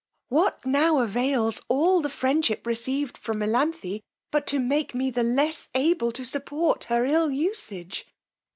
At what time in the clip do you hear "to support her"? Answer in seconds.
6.13-7.05